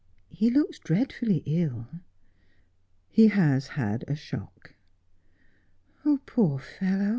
He 0.31 0.49
looks 0.49 0.79
dreadfully 0.79 1.43
ill.', 1.45 1.87
He 3.07 3.27
has 3.27 3.67
had 3.67 4.03
a 4.07 4.15
shock.'' 4.15 4.73
Poor 6.25 6.57
fellow 6.57 7.09